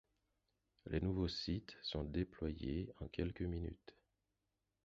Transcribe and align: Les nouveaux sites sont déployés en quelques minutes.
Les 0.87 0.99
nouveaux 0.99 1.27
sites 1.27 1.77
sont 1.83 2.03
déployés 2.03 2.91
en 3.01 3.07
quelques 3.07 3.43
minutes. 3.43 3.95